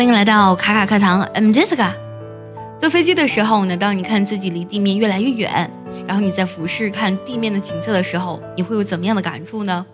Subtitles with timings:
[0.00, 1.92] 欢迎来到卡卡课堂，I'm Jessica。
[2.78, 5.70] 坐飞机的时候呢，当你看自己离地面越来越远，
[6.06, 9.84] 然后你在俯视看地面的景色的时候，你会有怎么样的感触呢？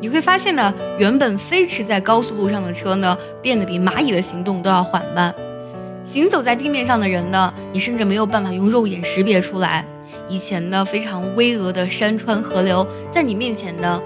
[0.00, 5.32] 你会发现呢，原本飞驰在高速路上的车呢，变得比蚂蚁的行动都要缓慢。
[6.04, 9.84] 行走在地面上的人呢，你甚至没有办法用肉眼识别出来。
[10.28, 14.02] 以前呢，非常巍峨的山川河流，在你面前呢，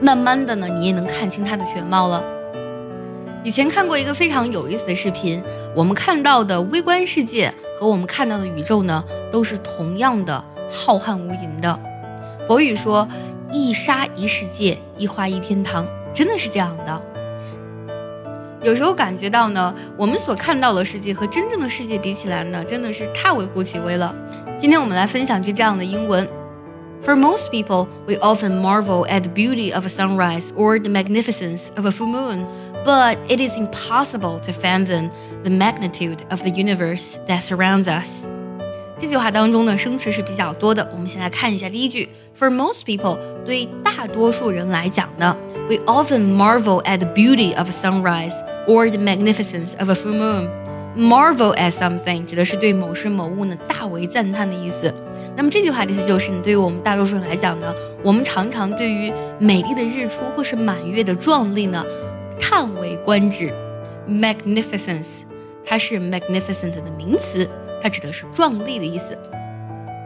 [0.00, 2.33] 慢慢的呢，你也能看清它的全貌了。
[3.43, 5.41] 以前看过一个非常有意思的视频，
[5.75, 11.79] 我们看到的微观世界和我们看到的宇宙呢，都是同样的浩瀚无垠的。
[12.47, 13.07] 佛语说“
[13.51, 17.01] 一沙一世界，一花一天堂”，真的是这样的。
[18.61, 24.13] 有时候感觉到呢，我们所看到的世界和真正的世界比起来呢，真的是太微乎其微了。
[24.59, 26.27] 今天我们来分享句这样的英文：
[27.05, 31.85] For most people, we often marvel at the beauty of a sunrise or the magnificence of
[31.85, 32.45] a full moon.
[32.85, 35.09] But it is impossible to fathom
[35.43, 38.07] the magnitude of the universe that surrounds us。
[39.01, 40.89] 这句话当中呢，生词是比较多的。
[40.93, 42.09] 我们先来看一下第一句：
[42.39, 45.35] For most people，对大多数人来讲呢，
[45.69, 48.33] we often marvel at the beauty of a sunrise
[48.67, 54.93] or the magnificence of a full moon。Marvel at something 指的是对某事某物呢大为赞叹的意思。
[55.35, 57.73] 那么这句话的意思就是呢，对于我们大多数人来讲呢，
[58.03, 61.85] 我们常常对于美丽的日出或是满月的壮丽呢。
[62.39, 63.53] 叹为观止，
[64.07, 65.23] magnificence，
[65.65, 67.47] 它是 magnificent 的名词，
[67.81, 69.17] 它指的是壮丽的意思。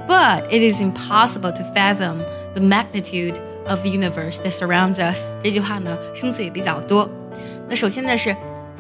[0.08, 2.18] But it is impossible to fathom
[2.54, 5.18] the magnitude of the universe that surrounds us。
[5.42, 7.10] 这句话呢，生词也比较多。
[7.70, 8.36] 那首先呢是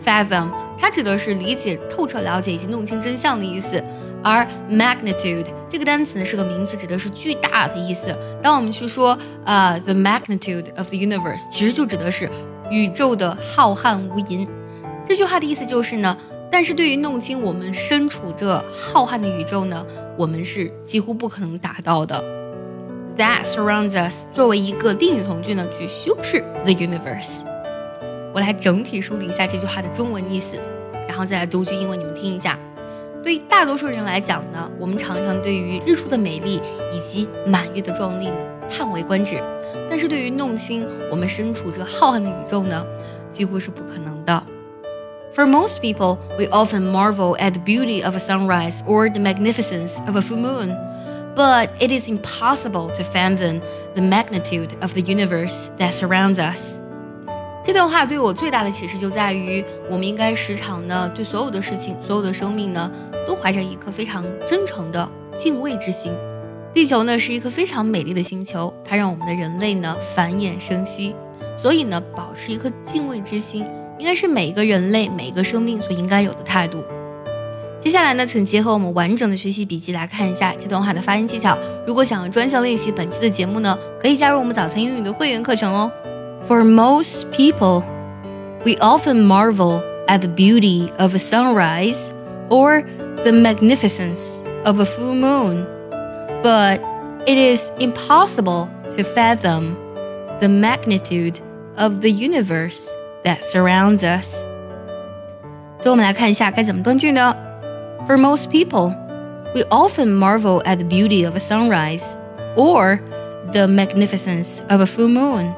[0.05, 3.81] fathom，它指的是理解、透彻了解以及弄清真相的意思。
[4.21, 8.13] 而 magnitude 这个单词呢是个名词，指的是巨大的意思。
[8.41, 12.29] 当我们去说呃 the magnitude of the universe，其实就指的是。
[12.70, 14.46] 宇宙的浩瀚无垠，
[15.06, 16.16] 这句话的意思就是呢，
[16.50, 19.84] 但是对于弄清我们身处这浩瀚的宇宙呢，
[20.16, 22.22] 我们是几乎不可能达到的。
[23.16, 27.40] That surrounds us 作为一个定语从句呢，去修饰 the universe。
[28.32, 30.56] 我来整体梳理一下这句话的中文意思，
[31.08, 32.58] 然后再来读句英文，你们听一下。
[33.24, 36.62] 对于大多数人来讲呢，我们常常对于日出的美丽
[36.92, 38.36] 以及满月的壮丽呢，
[38.69, 39.41] 叹为观止。
[39.89, 42.85] 但是对于弄清我们身处这浩瀚的宇宙呢，
[43.31, 44.43] 几乎是不可能的。
[45.35, 50.15] For most people, we often marvel at the beauty of a sunrise or the magnificence of
[50.15, 50.77] a full moon,
[51.35, 53.61] but it is impossible to fathom
[53.95, 56.59] the magnitude of the universe that surrounds us.
[57.65, 62.91] 这段话对我最大的启示就在于，我们应该时常呢，对所有的事情、所有的生命呢，
[63.27, 65.09] 都怀着一颗非常真诚的
[65.39, 66.13] 敬畏之心。
[66.74, 71.14] 地球呢是一颗非常美丽的星球，它让我们的人类呢繁衍生息，
[71.56, 73.66] 所以呢，保持一颗敬畏之心，
[73.98, 76.84] 应该是每一个人类、每一个生命所应该有的态度。
[77.80, 81.56] 接下来呢，请结合我们完整的学习笔记来看一下这段话的发音技巧。
[81.86, 85.90] 如果想要专项练习本期的节目呢，可以加入我们早餐英语的会员课程哦。
[86.46, 87.82] For most people,
[88.64, 92.10] we often marvel at the beauty of a sunrise
[92.48, 92.84] or
[93.24, 95.66] the magnificence of a full moon.
[96.41, 96.79] but
[97.25, 99.75] it is impossible to fathom
[100.39, 101.39] the magnitude
[101.77, 102.89] of the universe
[103.23, 104.47] that surrounds us.
[105.79, 107.35] 最后我们来看一下该怎么断句呢？
[108.07, 108.93] For most people,
[109.53, 112.03] we often marvel at the beauty of a sunrise
[112.55, 112.99] or
[113.51, 115.53] the magnificence of a full moon,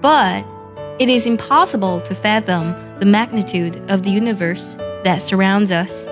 [0.00, 0.44] but
[0.98, 6.08] it is impossible to fathom the magnitude of the universe that surrounds us.